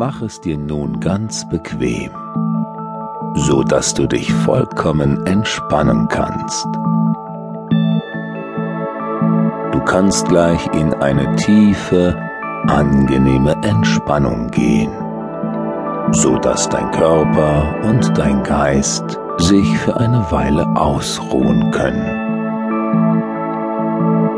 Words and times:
Mach 0.00 0.22
es 0.22 0.40
dir 0.40 0.56
nun 0.56 1.00
ganz 1.00 1.48
bequem, 1.48 2.12
so 3.34 3.64
dass 3.64 3.94
du 3.94 4.06
dich 4.06 4.32
vollkommen 4.32 5.26
entspannen 5.26 6.06
kannst. 6.06 6.66
Du 9.72 9.80
kannst 9.84 10.28
gleich 10.28 10.64
in 10.72 10.94
eine 10.94 11.34
tiefe, 11.34 12.16
angenehme 12.68 13.56
Entspannung 13.64 14.52
gehen, 14.52 14.92
so 16.12 16.38
dass 16.38 16.68
dein 16.68 16.92
Körper 16.92 17.74
und 17.82 18.16
dein 18.16 18.44
Geist 18.44 19.18
sich 19.38 19.66
für 19.78 19.96
eine 19.96 20.24
Weile 20.30 20.64
ausruhen 20.76 21.72
können. 21.72 22.06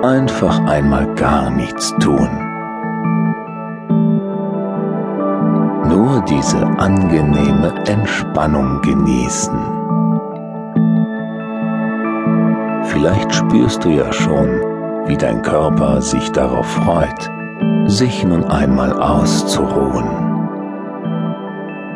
Einfach 0.03 0.59
einmal 0.61 1.15
gar 1.17 1.51
nichts 1.51 1.95
tun. 2.01 2.50
Diese 6.29 6.65
angenehme 6.79 7.73
Entspannung 7.87 8.83
genießen. 8.83 9.59
Vielleicht 12.85 13.35
spürst 13.35 13.85
du 13.85 13.89
ja 13.89 14.13
schon, 14.13 14.49
wie 15.07 15.17
dein 15.17 15.43
Körper 15.43 16.03
sich 16.03 16.31
darauf 16.33 16.67
freut, 16.67 17.31
sich 17.87 18.25
nun 18.25 18.45
einmal 18.45 18.93
auszuruhen. 18.93 20.09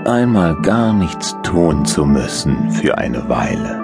Einmal 0.06 0.56
gar 0.62 0.92
nichts 0.92 1.36
tun 1.42 1.84
zu 1.84 2.04
müssen 2.04 2.70
für 2.70 2.98
eine 2.98 3.28
Weile. 3.28 3.80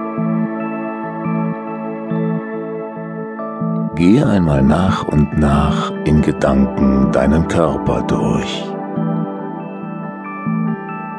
Gehe 3.95 4.27
einmal 4.27 4.63
nach 4.63 5.05
und 5.05 5.39
nach 5.39 5.93
in 6.05 6.23
Gedanken 6.23 7.13
deinen 7.13 7.47
Körper 7.49 8.03
durch. 8.03 8.65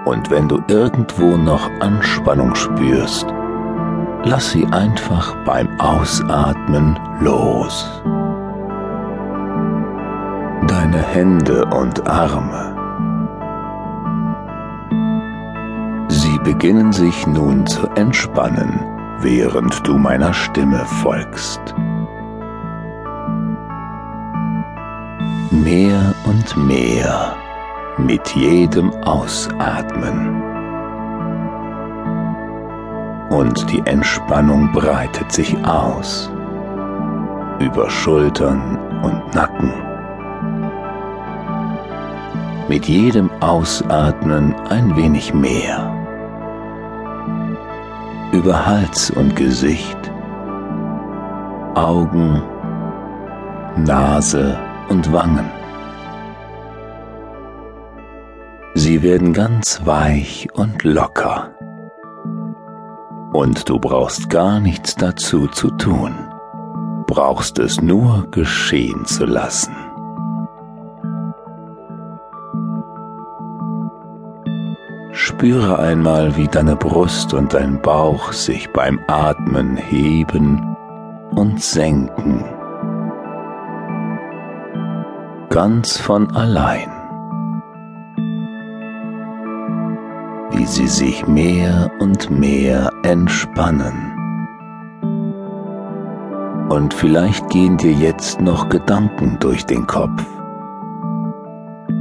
Und 0.06 0.32
wenn 0.32 0.48
du 0.48 0.62
irgendwo 0.68 1.38
noch 1.38 1.70
Anspannung 1.80 2.56
spürst, 2.56 3.28
lass 4.24 4.52
sie 4.52 4.66
einfach 4.72 5.36
beim 5.46 5.68
Ausatmen 5.80 6.98
los. 7.20 8.02
Deine 10.68 10.98
Hände 10.98 11.66
und 11.66 12.08
Arme. 12.08 12.76
Sie 16.08 16.40
beginnen 16.40 16.92
sich 16.92 17.28
nun 17.28 17.66
zu 17.68 17.88
entspannen, 17.96 18.80
während 19.20 19.86
du 19.86 19.98
meiner 19.98 20.34
Stimme 20.34 20.84
folgst. 21.02 21.76
Mehr 25.52 26.16
und 26.26 26.58
mehr 26.58 27.36
mit 27.98 28.36
jedem 28.36 28.92
Ausatmen. 29.04 30.42
Und 33.30 33.70
die 33.72 33.82
Entspannung 33.86 34.72
breitet 34.72 35.32
sich 35.32 35.56
aus 35.66 36.30
über 37.60 37.90
Schultern 37.90 38.78
und 39.04 39.36
Nacken. 39.36 39.72
Mit 42.68 42.88
jedem 42.88 43.30
Ausatmen 43.40 44.56
ein 44.70 44.96
wenig 44.96 45.34
mehr. 45.34 45.94
Über 48.32 48.66
Hals 48.66 49.12
und 49.12 49.36
Gesicht, 49.36 50.12
Augen, 51.76 52.42
Nase 53.76 54.58
und 54.90 55.12
Wangen. 55.12 55.61
Sie 58.92 59.04
werden 59.04 59.32
ganz 59.32 59.86
weich 59.86 60.50
und 60.54 60.84
locker. 60.84 61.52
Und 63.32 63.70
du 63.70 63.80
brauchst 63.80 64.30
gar 64.30 64.60
nichts 64.60 64.96
dazu 64.96 65.48
zu 65.48 65.70
tun, 65.72 66.14
brauchst 67.08 67.58
es 67.60 67.82
nur 67.82 68.28
geschehen 68.32 69.06
zu 69.06 69.24
lassen. 69.24 69.74
Spüre 75.14 75.80
einmal, 75.80 76.36
wie 76.36 76.50
deine 76.50 76.76
Brust 76.76 77.34
und 77.34 77.54
dein 77.54 77.82
Bauch 77.82 78.34
sich 78.34 78.74
beim 78.74 79.00
Atmen 79.08 79.78
heben 79.78 80.76
und 81.34 81.64
senken. 81.64 82.44
Ganz 85.50 85.98
von 85.98 86.36
allein. 86.36 86.91
Wie 90.62 90.68
sie 90.68 90.88
sich 90.88 91.26
mehr 91.26 91.90
und 91.98 92.30
mehr 92.30 92.92
entspannen. 93.02 94.14
Und 96.70 96.94
vielleicht 96.94 97.50
gehen 97.50 97.78
dir 97.78 97.94
jetzt 97.94 98.40
noch 98.40 98.70
Gedanken 98.70 99.40
durch 99.40 99.66
den 99.66 99.88
Kopf. 99.88 100.24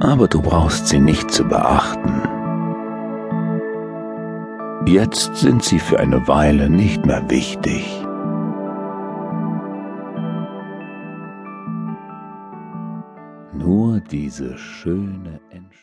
Aber 0.01 0.29
du 0.29 0.43
brauchst 0.43 0.89
sie 0.89 1.01
nicht 1.01 1.31
zu 1.31 1.45
beachten. 1.45 2.21
Jetzt 4.85 5.37
sind 5.37 5.65
sie 5.65 5.79
für 5.79 5.99
eine 5.99 6.29
Weile 6.29 6.69
nicht 6.69 7.07
mehr 7.07 7.31
wichtig. 7.31 7.87
Nur 13.55 14.01
diese 14.01 14.59
schöne 14.59 15.41
Entscheidung. 15.49 15.71